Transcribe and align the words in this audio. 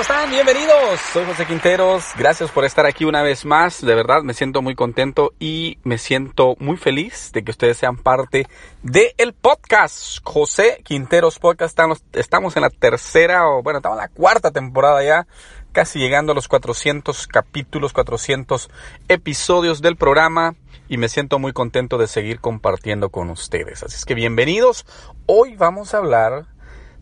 ¿Cómo 0.00 0.16
están? 0.16 0.30
Bienvenidos. 0.30 0.98
Soy 1.12 1.26
José 1.26 1.44
Quinteros. 1.44 2.12
Gracias 2.16 2.50
por 2.50 2.64
estar 2.64 2.86
aquí 2.86 3.04
una 3.04 3.22
vez 3.22 3.44
más. 3.44 3.84
De 3.84 3.94
verdad, 3.94 4.22
me 4.22 4.32
siento 4.32 4.62
muy 4.62 4.74
contento 4.74 5.34
y 5.38 5.76
me 5.84 5.98
siento 5.98 6.56
muy 6.58 6.78
feliz 6.78 7.32
de 7.34 7.44
que 7.44 7.50
ustedes 7.50 7.76
sean 7.76 7.98
parte 7.98 8.46
del 8.82 9.12
el 9.18 9.34
podcast 9.34 10.20
José 10.24 10.80
Quinteros 10.84 11.38
Podcast. 11.38 11.72
Estamos, 11.72 12.02
estamos 12.14 12.56
en 12.56 12.62
la 12.62 12.70
tercera 12.70 13.46
o 13.46 13.62
bueno, 13.62 13.80
estamos 13.80 13.98
en 13.98 14.04
la 14.04 14.08
cuarta 14.08 14.50
temporada 14.50 15.04
ya. 15.04 15.26
Casi 15.72 15.98
llegando 15.98 16.32
a 16.32 16.34
los 16.34 16.48
400 16.48 17.26
capítulos, 17.26 17.92
400 17.92 18.70
episodios 19.08 19.82
del 19.82 19.96
programa 19.96 20.54
y 20.88 20.96
me 20.96 21.10
siento 21.10 21.38
muy 21.38 21.52
contento 21.52 21.98
de 21.98 22.06
seguir 22.06 22.40
compartiendo 22.40 23.10
con 23.10 23.28
ustedes. 23.28 23.82
Así 23.82 23.96
es 23.96 24.06
que 24.06 24.14
bienvenidos. 24.14 24.86
Hoy 25.26 25.56
vamos 25.56 25.92
a 25.92 25.98
hablar 25.98 26.46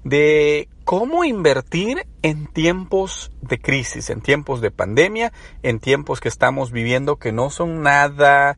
de 0.03 0.69
cómo 0.89 1.23
invertir 1.23 2.07
en 2.23 2.47
tiempos 2.47 3.31
de 3.43 3.61
crisis, 3.61 4.09
en 4.09 4.23
tiempos 4.23 4.63
de 4.63 4.71
pandemia, 4.71 5.35
en 5.63 5.81
tiempos 5.81 6.19
que 6.19 6.31
estamos 6.31 6.73
viviendo 6.73 7.17
que 7.17 7.31
no 7.31 7.51
son 7.51 7.83
nada 7.83 8.57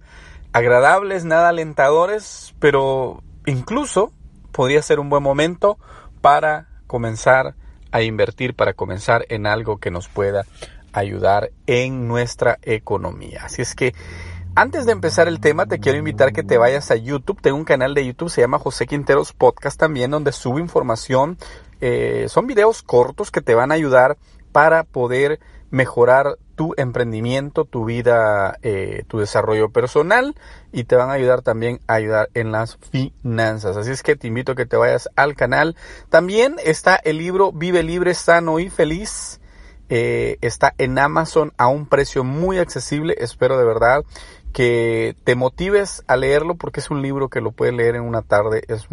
agradables, 0.53 1.25
nada 1.25 1.49
alentadores, 1.49 2.55
pero 2.61 3.25
incluso 3.47 4.13
podría 4.53 4.81
ser 4.81 5.01
un 5.01 5.11
buen 5.11 5.25
momento 5.25 5.77
para 6.21 6.69
comenzar 6.87 7.57
a 7.91 8.03
invertir, 8.03 8.55
para 8.55 8.75
comenzar 8.75 9.27
en 9.29 9.45
algo 9.45 9.79
que 9.79 9.91
nos 9.91 10.07
pueda 10.07 10.45
ayudar 10.93 11.51
en 11.67 12.07
nuestra 12.07 12.61
economía. 12.63 13.47
Así 13.47 13.61
es 13.61 13.75
que 13.75 13.93
antes 14.55 14.87
de 14.87 14.93
empezar 14.93 15.29
el 15.29 15.41
tema, 15.41 15.67
te 15.67 15.79
quiero 15.79 15.99
invitar 15.99 16.33
que 16.33 16.43
te 16.43 16.59
vayas 16.59 16.91
a 16.91 16.97
YouTube. 16.97 17.41
Tengo 17.41 17.57
un 17.57 17.65
canal 17.65 17.95
de 17.95 18.05
YouTube, 18.05 18.31
se 18.31 18.41
llama 18.41 18.59
José 18.59 18.87
Quinteros 18.87 19.33
Podcast 19.33 19.79
también, 19.79 20.11
donde 20.11 20.33
subo 20.33 20.59
información. 20.59 21.39
Eh, 21.81 22.27
son 22.29 22.47
videos 22.47 22.83
cortos 22.83 23.31
que 23.31 23.41
te 23.41 23.55
van 23.55 23.73
a 23.73 23.75
ayudar 23.75 24.19
para 24.53 24.85
poder 24.85 25.41
mejorar 25.71 26.37
tu 26.57 26.75
emprendimiento, 26.77 27.65
tu 27.65 27.85
vida, 27.85 28.59
eh, 28.63 29.05
tu 29.09 29.19
desarrollo 29.19 29.71
personal 29.71 30.35
y 30.73 30.85
te 30.85 30.97
van 30.97 31.09
a 31.09 31.15
ayudar 31.15 31.43
también 31.43 31.81
a 31.87 31.95
ayudar 31.95 32.29
en 32.35 32.53
las 32.53 32.77
finanzas. 32.77 33.77
Así 33.77 33.91
es 33.91 34.03
que 34.03 34.17
te 34.17 34.27
invito 34.27 34.53
a 34.53 34.57
que 34.57 34.67
te 34.67 34.77
vayas 34.77 35.09
al 35.17 35.37
canal. 35.37 35.77
También 36.11 36.57
está 36.63 36.97
el 36.97 37.19
libro 37.19 37.53
Vive 37.53 37.83
libre, 37.83 38.15
sano 38.15 38.59
y 38.59 38.69
feliz. 38.69 39.41
Eh, 39.89 40.39
está 40.41 40.75
en 40.79 40.99
Amazon 40.99 41.53
a 41.57 41.69
un 41.69 41.87
precio 41.87 42.25
muy 42.25 42.59
accesible. 42.59 43.17
Espero 43.19 43.57
de 43.59 43.65
verdad 43.65 44.05
que 44.53 45.17
te 45.25 45.35
motives 45.35 46.03
a 46.07 46.17
leerlo 46.17 46.57
porque 46.57 46.81
es 46.81 46.91
un 46.91 47.03
libro 47.03 47.29
que 47.29 47.41
lo 47.41 47.53
puedes 47.53 47.75
leer 47.75 47.97
en 47.97 48.03
una 48.03 48.23
tarde. 48.23 48.63
Es, 48.69 48.89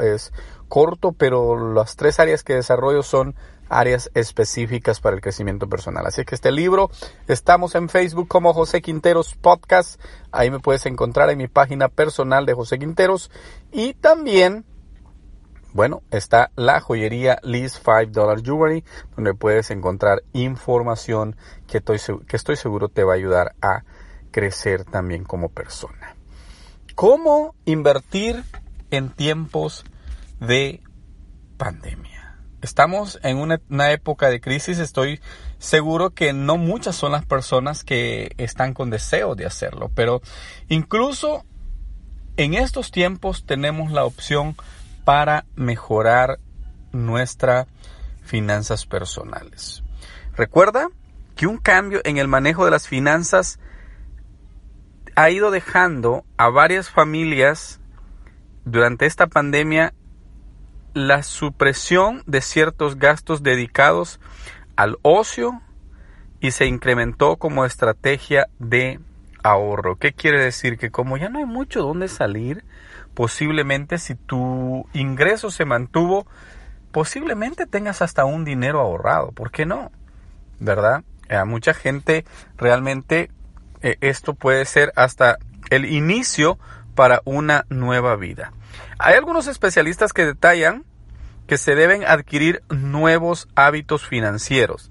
es 0.00 0.32
corto, 0.68 1.12
pero 1.12 1.72
las 1.72 1.96
tres 1.96 2.18
áreas 2.20 2.42
que 2.42 2.54
desarrollo 2.54 3.02
son 3.02 3.34
áreas 3.68 4.10
específicas 4.14 5.00
para 5.00 5.16
el 5.16 5.22
crecimiento 5.22 5.68
personal. 5.68 6.06
Así 6.06 6.24
que 6.24 6.34
este 6.34 6.52
libro, 6.52 6.90
estamos 7.26 7.74
en 7.74 7.88
Facebook 7.88 8.28
como 8.28 8.54
José 8.54 8.80
Quinteros 8.80 9.34
Podcast. 9.34 10.00
Ahí 10.32 10.50
me 10.50 10.60
puedes 10.60 10.86
encontrar 10.86 11.30
en 11.30 11.38
mi 11.38 11.48
página 11.48 11.88
personal 11.88 12.46
de 12.46 12.54
José 12.54 12.78
Quinteros. 12.78 13.30
Y 13.70 13.94
también, 13.94 14.64
bueno, 15.72 16.02
está 16.10 16.50
la 16.56 16.80
joyería 16.80 17.38
Liz 17.42 17.80
$5 17.82 18.44
Jewelry, 18.44 18.84
donde 19.14 19.34
puedes 19.34 19.70
encontrar 19.70 20.22
información 20.32 21.36
que 21.66 21.78
estoy, 21.78 21.98
que 22.26 22.36
estoy 22.36 22.56
seguro 22.56 22.88
te 22.88 23.04
va 23.04 23.12
a 23.12 23.16
ayudar 23.16 23.54
a 23.60 23.84
crecer 24.30 24.84
también 24.84 25.24
como 25.24 25.48
persona. 25.48 26.16
¿Cómo 26.94 27.54
invertir 27.64 28.42
en 28.90 29.10
tiempos 29.10 29.84
de 30.40 30.82
pandemia? 31.56 32.36
Estamos 32.60 33.20
en 33.22 33.38
una, 33.38 33.92
época 33.92 34.28
de 34.30 34.40
crisis, 34.40 34.80
estoy 34.80 35.20
seguro 35.58 36.10
que 36.10 36.32
no 36.32 36.56
muchas 36.56 36.96
son 36.96 37.12
las 37.12 37.24
personas 37.24 37.84
que 37.84 38.32
están 38.36 38.74
con 38.74 38.90
deseo 38.90 39.36
de 39.36 39.46
hacerlo, 39.46 39.92
pero 39.94 40.22
incluso 40.68 41.44
en 42.36 42.54
estos 42.54 42.90
tiempos 42.90 43.46
tenemos 43.46 43.92
la 43.92 44.04
opción 44.04 44.56
para 45.04 45.46
mejorar 45.54 46.40
nuestras 46.90 47.68
finanzas 48.24 48.86
personales. 48.86 49.84
Recuerda 50.36 50.88
que 51.36 51.46
un 51.46 51.58
cambio 51.58 52.00
en 52.04 52.18
el 52.18 52.26
manejo 52.26 52.64
de 52.64 52.72
las 52.72 52.88
finanzas 52.88 53.60
ha 55.18 55.30
ido 55.30 55.50
dejando 55.50 56.24
a 56.36 56.48
varias 56.48 56.90
familias 56.90 57.80
durante 58.64 59.04
esta 59.04 59.26
pandemia 59.26 59.92
la 60.94 61.24
supresión 61.24 62.22
de 62.26 62.40
ciertos 62.40 63.00
gastos 63.00 63.42
dedicados 63.42 64.20
al 64.76 64.96
ocio 65.02 65.60
y 66.38 66.52
se 66.52 66.66
incrementó 66.66 67.34
como 67.34 67.64
estrategia 67.64 68.46
de 68.60 69.00
ahorro. 69.42 69.96
¿Qué 69.96 70.12
quiere 70.12 70.40
decir? 70.40 70.78
Que 70.78 70.92
como 70.92 71.16
ya 71.16 71.28
no 71.28 71.40
hay 71.40 71.46
mucho 71.46 71.82
donde 71.82 72.06
salir, 72.06 72.62
posiblemente 73.14 73.98
si 73.98 74.14
tu 74.14 74.86
ingreso 74.92 75.50
se 75.50 75.64
mantuvo, 75.64 76.28
posiblemente 76.92 77.66
tengas 77.66 78.02
hasta 78.02 78.24
un 78.24 78.44
dinero 78.44 78.78
ahorrado. 78.78 79.32
¿Por 79.32 79.50
qué 79.50 79.66
no? 79.66 79.90
¿Verdad? 80.60 81.02
A 81.28 81.44
mucha 81.44 81.74
gente 81.74 82.24
realmente 82.56 83.32
eh, 83.82 83.96
esto 84.00 84.34
puede 84.34 84.64
ser 84.64 84.92
hasta 84.96 85.38
el 85.70 85.84
inicio 85.84 86.58
para 86.94 87.22
una 87.24 87.64
nueva 87.68 88.16
vida. 88.16 88.52
Hay 88.98 89.14
algunos 89.14 89.46
especialistas 89.46 90.12
que 90.12 90.26
detallan 90.26 90.84
que 91.46 91.58
se 91.58 91.74
deben 91.74 92.04
adquirir 92.04 92.62
nuevos 92.68 93.48
hábitos 93.54 94.06
financieros, 94.06 94.90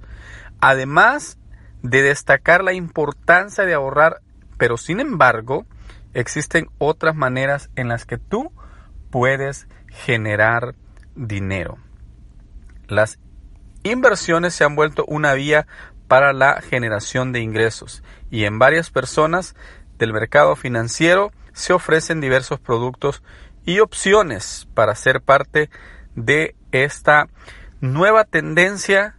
además 0.59 1.38
de 1.84 2.02
destacar 2.02 2.64
la 2.64 2.74
importancia 2.74 3.66
de 3.66 3.76
ahorrar, 3.76 4.22
pero 4.58 4.78
sin 4.78 5.00
embargo, 5.00 5.66
existen 6.14 6.70
otras 6.80 7.16
maneras 7.16 7.70
en 7.76 7.90
las 7.90 8.06
que 8.06 8.18
tú 8.18 8.52
puedes 9.12 9.68
generar 9.90 10.74
dinero. 11.16 11.78
Las 12.88 13.20
inversiones 13.84 14.56
se 14.56 14.64
han 14.64 14.76
vuelto 14.76 15.06
una 15.06 15.34
vía 15.34 15.68
para 16.08 16.34
la 16.34 16.62
generación 16.62 17.34
de 17.34 17.42
ingresos 17.42 18.02
y 18.30 18.46
en 18.46 18.60
varias 18.60 18.90
personas 18.90 19.56
del 19.98 20.14
mercado 20.14 20.56
financiero 20.56 21.32
se 21.54 21.74
ofrecen 21.74 22.22
diversos 22.22 22.60
productos 22.60 23.24
y 23.66 23.80
opciones 23.80 24.68
para 24.74 24.96
ser 24.96 25.22
parte 25.22 25.70
de 26.16 26.56
esta 26.72 27.28
nueva 27.82 28.24
tendencia 28.24 29.18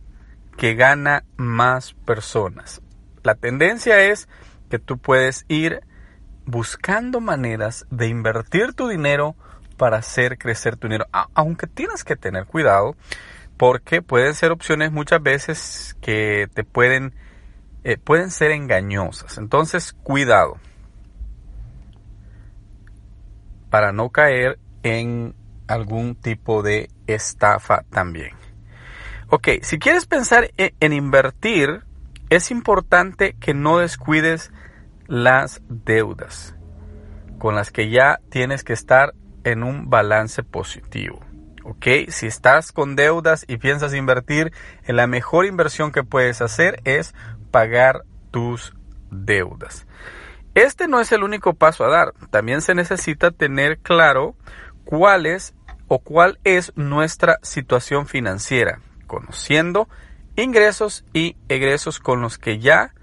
que 0.56 0.74
gana 0.74 1.24
más 1.36 1.94
personas. 2.04 2.80
La 3.22 3.34
tendencia 3.34 4.00
es 4.00 4.28
que 4.70 4.78
tú 4.78 4.98
puedes 4.98 5.44
ir 5.48 5.82
buscando 6.46 7.20
maneras 7.20 7.86
de 7.90 8.08
invertir 8.08 8.72
tu 8.74 8.88
dinero 8.88 9.36
para 9.76 9.98
hacer 9.98 10.38
crecer 10.38 10.76
tu 10.76 10.88
dinero, 10.88 11.06
aunque 11.34 11.66
tienes 11.66 12.04
que 12.04 12.16
tener 12.16 12.46
cuidado 12.46 12.96
porque 13.56 14.02
pueden 14.02 14.34
ser 14.34 14.52
opciones 14.52 14.92
muchas 14.92 15.22
veces 15.22 15.96
que 16.00 16.48
te 16.54 16.64
pueden, 16.64 17.14
eh, 17.84 17.96
pueden 17.96 18.30
ser 18.30 18.50
engañosas. 18.50 19.38
Entonces, 19.38 19.92
cuidado 19.92 20.58
para 23.70 23.92
no 23.92 24.10
caer 24.10 24.58
en 24.82 25.34
algún 25.66 26.14
tipo 26.14 26.62
de 26.62 26.90
estafa 27.06 27.84
también. 27.90 28.32
Ok, 29.28 29.48
si 29.62 29.78
quieres 29.78 30.06
pensar 30.06 30.50
en, 30.56 30.74
en 30.80 30.92
invertir, 30.92 31.82
es 32.30 32.50
importante 32.50 33.36
que 33.38 33.54
no 33.54 33.78
descuides 33.78 34.50
las 35.06 35.60
deudas 35.68 36.54
con 37.38 37.54
las 37.54 37.70
que 37.70 37.90
ya 37.90 38.20
tienes 38.30 38.64
que 38.64 38.72
estar 38.72 39.14
en 39.44 39.62
un 39.62 39.88
balance 39.88 40.42
positivo. 40.42 41.20
¿ok? 41.64 41.86
Si 42.08 42.26
estás 42.26 42.72
con 42.72 42.96
deudas 42.96 43.44
y 43.46 43.58
piensas 43.58 43.94
invertir, 43.94 44.52
en 44.84 44.96
la 44.96 45.06
mejor 45.06 45.46
inversión 45.46 45.92
que 45.92 46.02
puedes 46.02 46.40
hacer 46.40 46.80
es 46.84 47.14
pagar 47.50 48.02
tus 48.30 48.74
deudas. 49.10 49.86
Este 50.54 50.88
no 50.88 51.00
es 51.00 51.12
el 51.12 51.22
único 51.22 51.54
paso 51.54 51.84
a 51.84 51.88
dar. 51.88 52.14
También 52.30 52.62
se 52.62 52.74
necesita 52.74 53.30
tener 53.30 53.78
claro 53.78 54.34
cuál 54.84 55.26
es 55.26 55.54
o 55.86 56.00
cuál 56.00 56.38
es 56.44 56.72
nuestra 56.76 57.38
situación 57.42 58.06
financiera, 58.06 58.80
conociendo 59.06 59.88
ingresos 60.36 61.04
y 61.12 61.36
egresos 61.48 61.98
con 61.98 62.20
los 62.20 62.38
que 62.38 62.58
ya 62.58 62.94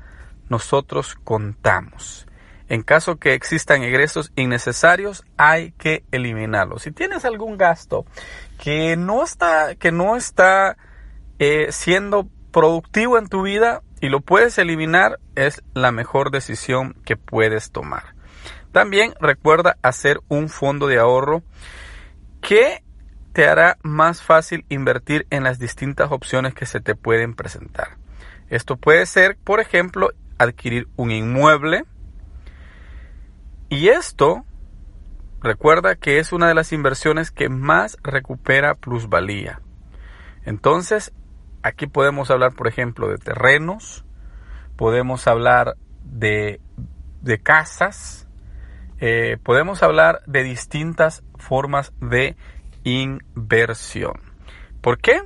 nosotros 0.49 1.15
contamos. 1.23 2.27
En 2.67 2.81
caso 2.81 3.17
que 3.17 3.33
existan 3.33 3.83
egresos 3.83 4.31
innecesarios, 4.35 5.23
hay 5.37 5.71
que 5.73 6.03
eliminarlos. 6.11 6.83
Si 6.83 6.91
tienes 6.91 7.25
algún 7.25 7.57
gasto 7.57 8.05
que 8.59 8.95
no 8.97 9.23
está, 9.23 9.75
que 9.75 9.91
no 9.91 10.15
está 10.15 10.77
eh, 11.37 11.67
siendo 11.71 12.27
productivo 12.51 13.17
en 13.17 13.27
tu 13.27 13.43
vida 13.43 13.83
y 14.01 14.09
lo 14.09 14.21
puedes 14.21 14.57
eliminar, 14.57 15.19
es 15.35 15.63
la 15.73 15.91
mejor 15.91 16.31
decisión 16.31 16.95
que 17.05 17.15
puedes 17.15 17.71
tomar. 17.71 18.15
También 18.71 19.13
recuerda 19.19 19.77
hacer 19.81 20.19
un 20.27 20.49
fondo 20.49 20.87
de 20.87 20.99
ahorro 20.99 21.43
que 22.41 22.83
te 23.33 23.47
hará 23.47 23.77
más 23.83 24.21
fácil 24.21 24.65
invertir 24.69 25.27
en 25.29 25.43
las 25.43 25.59
distintas 25.59 26.11
opciones 26.11 26.53
que 26.53 26.65
se 26.65 26.79
te 26.79 26.95
pueden 26.95 27.35
presentar. 27.35 27.97
Esto 28.49 28.77
puede 28.77 29.05
ser, 29.05 29.37
por 29.37 29.59
ejemplo, 29.59 30.11
adquirir 30.37 30.87
un 30.95 31.11
inmueble. 31.11 31.85
Y 33.69 33.89
esto, 33.89 34.45
recuerda 35.41 35.95
que 35.95 36.19
es 36.19 36.31
una 36.31 36.47
de 36.47 36.53
las 36.53 36.71
inversiones 36.71 37.31
que 37.31 37.49
más 37.49 37.97
recupera 38.03 38.75
plusvalía. 38.75 39.61
Entonces, 40.45 41.11
aquí 41.65 41.87
podemos 41.87 42.29
hablar, 42.29 42.53
por 42.53 42.67
ejemplo, 42.67 43.09
de 43.09 43.17
terrenos, 43.17 44.05
podemos 44.75 45.25
hablar 45.25 45.75
de, 46.03 46.61
de 47.21 47.39
casas, 47.39 48.27
eh, 48.99 49.37
podemos 49.41 49.81
hablar 49.81 50.21
de 50.27 50.43
distintas 50.43 51.23
formas 51.37 51.91
de 51.99 52.35
inversión. 52.83 54.13
¿Por 54.81 54.99
qué? 54.99 55.23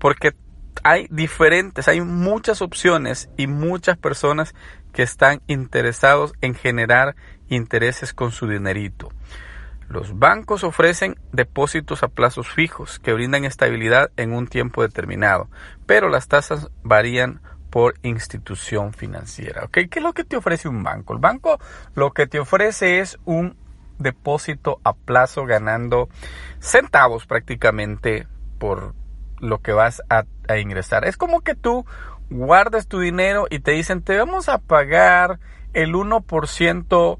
Porque 0.00 0.34
hay 0.82 1.06
diferentes, 1.10 1.86
hay 1.86 2.00
muchas 2.00 2.60
opciones 2.60 3.30
y 3.36 3.46
muchas 3.46 3.96
personas 3.96 4.56
que 4.92 5.04
están 5.04 5.42
interesados 5.46 6.32
en 6.40 6.56
generar 6.56 7.14
intereses 7.48 8.12
con 8.12 8.32
su 8.32 8.48
dinerito. 8.48 9.10
Los 9.88 10.18
bancos 10.18 10.64
ofrecen 10.64 11.16
depósitos 11.32 12.02
a 12.02 12.08
plazos 12.08 12.48
fijos 12.48 12.98
que 12.98 13.14
brindan 13.14 13.44
estabilidad 13.44 14.10
en 14.16 14.34
un 14.34 14.46
tiempo 14.46 14.82
determinado, 14.82 15.48
pero 15.86 16.08
las 16.10 16.28
tasas 16.28 16.68
varían 16.82 17.40
por 17.70 17.94
institución 18.02 18.92
financiera. 18.92 19.68
¿Qué 19.72 19.88
es 19.90 20.02
lo 20.02 20.12
que 20.12 20.24
te 20.24 20.36
ofrece 20.36 20.68
un 20.68 20.82
banco? 20.82 21.14
El 21.14 21.20
banco 21.20 21.58
lo 21.94 22.12
que 22.12 22.26
te 22.26 22.38
ofrece 22.38 23.00
es 23.00 23.18
un 23.24 23.56
depósito 23.98 24.80
a 24.84 24.92
plazo 24.92 25.44
ganando 25.44 26.08
centavos 26.60 27.26
prácticamente 27.26 28.26
por 28.58 28.94
lo 29.40 29.58
que 29.60 29.72
vas 29.72 30.02
a, 30.08 30.24
ingresar. 30.58 31.04
Es 31.06 31.16
como 31.16 31.40
que 31.40 31.54
tú 31.54 31.84
guardas 32.30 32.88
tu 32.88 33.00
dinero 33.00 33.46
y 33.50 33.60
te 33.60 33.72
dicen 33.72 34.02
te 34.02 34.16
vamos 34.16 34.48
a 34.48 34.58
pagar 34.58 35.38
el 35.72 35.94
1% 35.94 37.18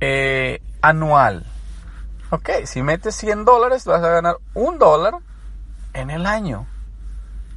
eh, 0.00 0.60
anual. 0.80 1.44
Ok, 2.30 2.50
si 2.64 2.82
metes 2.82 3.14
100 3.16 3.44
dólares 3.44 3.84
vas 3.84 4.02
a 4.02 4.08
ganar 4.08 4.36
un 4.54 4.78
dólar 4.78 5.14
en 5.94 6.10
el 6.10 6.26
año. 6.26 6.66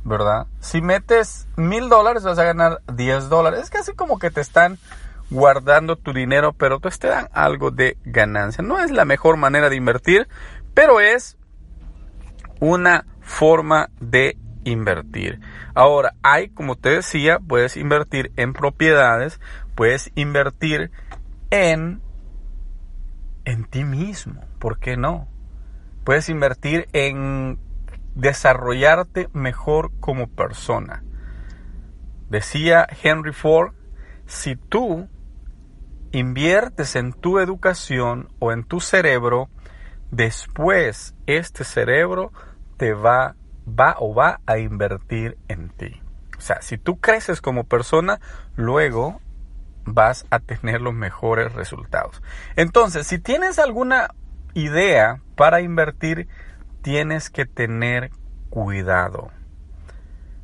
¿verdad? 0.04 0.48
Si 0.60 0.82
metes 0.82 1.48
mil 1.56 1.90
dólares 1.90 2.24
vas 2.24 2.40
a 2.40 2.44
ganar 2.44 2.82
10 2.94 3.30
dólares. 3.30 3.62
Es 3.62 3.70
casi 3.70 3.94
como 3.94 4.20
que 4.20 4.32
te 4.32 4.42
están 4.42 4.78
guardando 5.30 5.96
tu 5.96 6.14
dinero, 6.14 6.54
pero 6.54 6.80
pues 6.80 7.00
te 7.00 7.08
dan 7.08 7.30
algo 7.34 7.72
de 7.72 7.98
ganancia. 8.04 8.64
No 8.64 8.80
es 8.80 8.92
la 8.92 9.06
mejor 9.06 9.38
manera 9.38 9.70
de 9.70 9.76
invertir, 9.76 10.28
pero 10.74 11.00
es 11.00 11.38
una 12.60 13.06
forma 13.22 13.90
de 14.00 14.38
invertir. 14.64 15.40
Ahora, 15.74 16.16
hay, 16.22 16.50
como 16.50 16.76
te 16.76 16.90
decía, 16.90 17.40
puedes 17.40 17.78
invertir 17.78 18.32
en 18.36 18.54
propiedades, 18.54 19.40
puedes 19.76 20.12
invertir 20.16 20.92
en 21.50 22.02
en 23.44 23.66
ti 23.66 23.84
mismo, 23.84 24.40
¿por 24.62 24.78
qué 24.78 24.96
no? 24.96 25.28
Puedes 26.06 26.30
invertir 26.30 26.88
en 26.94 27.60
desarrollarte 28.16 29.28
mejor 29.34 29.92
como 30.00 30.28
persona. 30.28 31.04
Decía 32.30 32.88
Henry 33.04 33.34
Ford, 33.34 33.74
si 34.28 34.56
tú 34.56 35.10
inviertes 36.12 36.96
en 36.96 37.12
tu 37.12 37.40
educación 37.40 38.30
o 38.40 38.52
en 38.52 38.64
tu 38.64 38.80
cerebro, 38.80 39.50
después 40.12 41.16
este 41.26 41.64
cerebro 41.64 42.32
te 42.78 42.94
va, 42.94 43.36
va 43.68 43.96
o 44.00 44.14
va 44.14 44.42
a 44.46 44.60
invertir 44.60 45.38
en 45.48 45.70
ti. 45.70 46.02
O 46.38 46.42
sea, 46.42 46.62
si 46.62 46.78
tú 46.78 47.00
creces 47.00 47.42
como 47.42 47.64
persona, 47.64 48.20
luego 48.56 49.22
vas 49.86 50.26
a 50.30 50.40
tener 50.40 50.82
los 50.82 50.94
mejores 50.94 51.54
resultados. 51.54 52.22
Entonces, 52.56 53.08
si 53.08 53.18
tienes 53.18 53.58
alguna 53.58 54.12
idea 54.54 55.22
para 55.36 55.62
invertir, 55.62 56.28
tienes 56.82 57.30
que 57.30 57.46
tener 57.46 58.12
cuidado. 58.50 59.32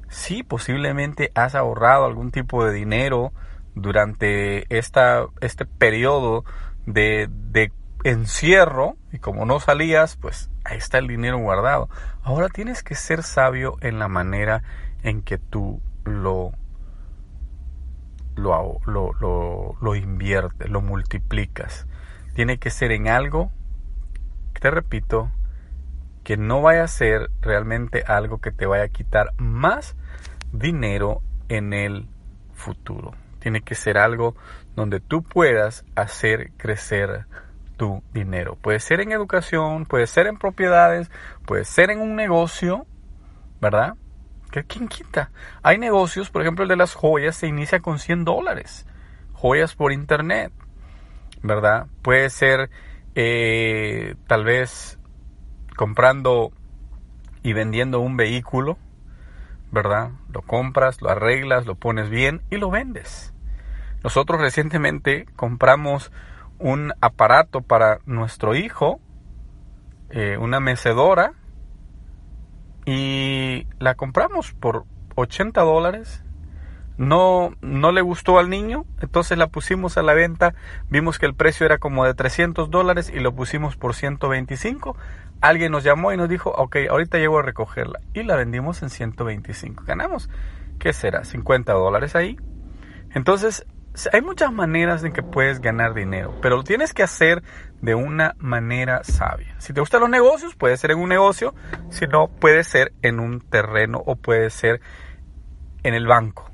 Si 0.09 0.43
posiblemente 0.43 1.31
has 1.35 1.55
ahorrado 1.55 2.05
algún 2.05 2.31
tipo 2.31 2.65
de 2.65 2.73
dinero 2.73 3.33
durante 3.75 4.65
esta, 4.75 5.25
este 5.41 5.65
periodo 5.65 6.45
de, 6.85 7.29
de 7.29 7.71
encierro 8.03 8.95
y 9.11 9.19
como 9.19 9.45
no 9.45 9.59
salías, 9.59 10.15
pues 10.17 10.49
ahí 10.63 10.77
está 10.77 10.97
el 10.97 11.07
dinero 11.07 11.37
guardado. 11.39 11.89
Ahora 12.23 12.49
tienes 12.49 12.83
que 12.83 12.95
ser 12.95 13.23
sabio 13.23 13.77
en 13.81 13.99
la 13.99 14.07
manera 14.07 14.63
en 15.03 15.21
que 15.21 15.37
tú 15.37 15.81
lo, 16.05 16.51
lo, 18.35 18.79
lo, 18.85 19.75
lo 19.81 19.95
inviertes, 19.95 20.69
lo 20.69 20.81
multiplicas. 20.81 21.87
Tiene 22.33 22.59
que 22.59 22.69
ser 22.69 22.91
en 22.91 23.07
algo, 23.07 23.51
te 24.59 24.71
repito, 24.71 25.31
que 26.23 26.37
no 26.37 26.61
vaya 26.61 26.83
a 26.83 26.87
ser 26.87 27.29
realmente 27.41 28.03
algo 28.05 28.39
que 28.39 28.51
te 28.51 28.65
vaya 28.65 28.83
a 28.83 28.89
quitar 28.89 29.31
más 29.37 29.95
dinero 30.51 31.21
en 31.47 31.73
el 31.73 32.07
futuro. 32.53 33.13
Tiene 33.39 33.61
que 33.61 33.75
ser 33.75 33.97
algo 33.97 34.35
donde 34.75 34.99
tú 34.99 35.23
puedas 35.23 35.85
hacer 35.95 36.51
crecer 36.57 37.25
tu 37.77 38.03
dinero. 38.13 38.57
Puede 38.61 38.79
ser 38.79 38.99
en 38.99 39.11
educación, 39.11 39.85
puede 39.85 40.07
ser 40.07 40.27
en 40.27 40.37
propiedades, 40.37 41.09
puede 41.45 41.63
ser 41.63 41.91
en 41.91 42.01
un 42.01 42.15
negocio, 42.15 42.85
¿verdad? 43.61 43.95
¿Quién 44.67 44.87
quita? 44.87 45.29
Hay 45.61 45.77
negocios, 45.77 46.29
por 46.29 46.41
ejemplo 46.41 46.63
el 46.63 46.69
de 46.69 46.75
las 46.75 46.93
joyas 46.93 47.35
se 47.35 47.47
inicia 47.47 47.79
con 47.79 47.99
100 47.99 48.25
dólares. 48.25 48.85
Joyas 49.33 49.75
por 49.75 49.91
internet, 49.91 50.51
¿verdad? 51.43 51.87
Puede 52.01 52.29
ser 52.29 52.69
eh, 53.19 54.13
tal 54.27 54.45
vez 54.45 54.99
comprando 55.75 56.51
y 57.41 57.53
vendiendo 57.53 57.99
un 57.99 58.15
vehículo, 58.15 58.77
¿verdad? 59.71 60.11
Lo 60.31 60.43
compras, 60.43 61.01
lo 61.01 61.09
arreglas, 61.09 61.65
lo 61.65 61.73
pones 61.73 62.11
bien 62.11 62.43
y 62.51 62.57
lo 62.57 62.69
vendes. 62.69 63.33
Nosotros 64.03 64.39
recientemente 64.39 65.25
compramos 65.35 66.11
un 66.59 66.93
aparato 67.01 67.61
para 67.61 68.01
nuestro 68.05 68.53
hijo, 68.53 68.99
eh, 70.11 70.37
una 70.37 70.59
mecedora, 70.59 71.33
y 72.85 73.65
la 73.79 73.95
compramos 73.95 74.53
por 74.53 74.85
80 75.15 75.59
dólares 75.61 76.23
no, 76.97 77.51
no 77.61 77.91
le 77.91 78.01
gustó 78.01 78.39
al 78.39 78.49
niño, 78.49 78.85
entonces 79.01 79.37
la 79.37 79.47
pusimos 79.47 79.97
a 79.97 80.01
la 80.01 80.13
venta, 80.13 80.55
vimos 80.89 81.19
que 81.19 81.27
el 81.27 81.35
precio 81.35 81.65
era 81.65 81.77
como 81.77 82.05
de 82.05 82.13
300 82.13 82.69
dólares 82.71 83.11
y 83.13 83.19
lo 83.19 83.33
pusimos 83.33 83.75
por 83.75 83.93
125. 83.93 84.97
Alguien 85.39 85.71
nos 85.71 85.83
llamó 85.83 86.11
y 86.11 86.17
nos 86.17 86.27
dijo, 86.27 86.49
ok, 86.49 86.77
ahorita 86.89 87.19
llego 87.19 87.39
a 87.39 87.43
recogerla 87.43 87.99
y 88.13 88.23
la 88.23 88.35
vendimos 88.35 88.81
en 88.81 88.89
125. 88.89 89.83
Ganamos, 89.85 90.29
¿qué 90.79 90.91
será? 90.91 91.23
50 91.23 91.71
dólares 91.73 92.15
ahí. 92.15 92.37
Entonces, 93.13 93.65
hay 94.11 94.21
muchas 94.21 94.51
maneras 94.51 95.03
en 95.03 95.13
que 95.13 95.23
puedes 95.23 95.59
ganar 95.59 95.93
dinero, 95.93 96.35
pero 96.41 96.57
lo 96.57 96.63
tienes 96.63 96.93
que 96.93 97.03
hacer 97.03 97.43
de 97.81 97.95
una 97.95 98.35
manera 98.37 99.03
sabia. 99.03 99.55
Si 99.59 99.73
te 99.73 99.79
gustan 99.79 100.01
los 100.01 100.09
negocios, 100.09 100.55
puede 100.55 100.77
ser 100.77 100.91
en 100.91 100.99
un 100.99 101.09
negocio, 101.09 101.53
si 101.89 102.07
no, 102.07 102.27
puede 102.27 102.63
ser 102.63 102.93
en 103.01 103.19
un 103.19 103.41
terreno 103.41 104.01
o 104.05 104.15
puede 104.15 104.49
ser 104.49 104.81
en 105.83 105.93
el 105.93 106.07
banco. 106.07 106.51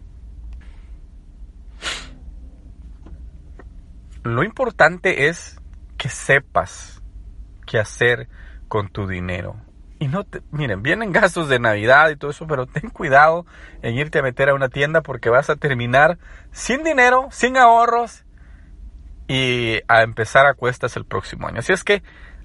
Lo 4.23 4.43
importante 4.43 5.27
es 5.27 5.59
que 5.97 6.09
sepas 6.09 7.01
qué 7.65 7.79
hacer 7.79 8.27
con 8.67 8.89
tu 8.89 9.07
dinero. 9.07 9.55
Y 9.99 10.07
no 10.07 10.23
te, 10.23 10.41
miren, 10.51 10.81
vienen 10.81 11.11
gastos 11.11 11.47
de 11.49 11.59
Navidad 11.59 12.09
y 12.09 12.15
todo 12.15 12.31
eso, 12.31 12.47
pero 12.47 12.65
ten 12.65 12.89
cuidado 12.89 13.45
en 13.81 13.95
irte 13.95 14.19
a 14.19 14.23
meter 14.23 14.49
a 14.49 14.53
una 14.53 14.69
tienda 14.69 15.01
porque 15.01 15.29
vas 15.29 15.49
a 15.49 15.55
terminar 15.55 16.17
sin 16.51 16.83
dinero, 16.83 17.27
sin 17.31 17.57
ahorros 17.57 18.25
y 19.27 19.79
a 19.87 20.03
empezar 20.03 20.45
a 20.45 20.53
cuestas 20.53 20.97
el 20.97 21.05
próximo 21.05 21.47
año. 21.47 21.59
Así 21.59 21.73
es 21.73 21.83
que 21.83 22.03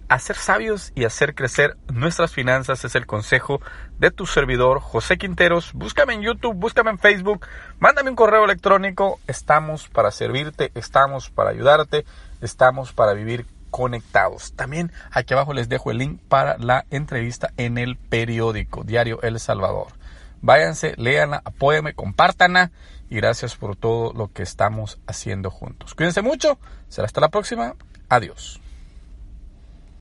Hacer 0.08 0.36
sabios 0.36 0.90
y 0.94 1.04
hacer 1.04 1.34
crecer 1.34 1.76
nuestras 1.92 2.32
finanzas 2.32 2.82
es 2.82 2.94
el 2.94 3.04
consejo 3.04 3.60
de 3.98 4.10
tu 4.10 4.24
servidor 4.24 4.80
José 4.80 5.18
Quinteros. 5.18 5.74
Búscame 5.74 6.14
en 6.14 6.22
YouTube, 6.22 6.54
búscame 6.54 6.90
en 6.90 6.98
Facebook, 6.98 7.46
mándame 7.78 8.08
un 8.08 8.16
correo 8.16 8.46
electrónico. 8.46 9.20
Estamos 9.26 9.88
para 9.88 10.10
servirte, 10.10 10.72
estamos 10.74 11.28
para 11.28 11.50
ayudarte, 11.50 12.06
estamos 12.40 12.94
para 12.94 13.12
vivir 13.12 13.44
conectados. 13.68 14.54
También 14.54 14.92
aquí 15.10 15.34
abajo 15.34 15.52
les 15.52 15.68
dejo 15.68 15.90
el 15.90 15.98
link 15.98 16.22
para 16.26 16.56
la 16.56 16.86
entrevista 16.90 17.52
en 17.58 17.76
el 17.76 17.96
periódico 17.96 18.84
Diario 18.84 19.20
El 19.20 19.38
Salvador. 19.38 19.88
Váyanse, 20.40 20.94
léanla, 20.96 21.42
apóyame, 21.44 21.92
compártanla 21.92 22.70
y 23.10 23.16
gracias 23.16 23.56
por 23.56 23.76
todo 23.76 24.14
lo 24.14 24.32
que 24.32 24.42
estamos 24.42 24.98
haciendo 25.06 25.50
juntos. 25.50 25.94
Cuídense 25.94 26.22
mucho, 26.22 26.58
será 26.88 27.04
hasta 27.04 27.20
la 27.20 27.28
próxima. 27.28 27.74
Adiós. 28.08 28.58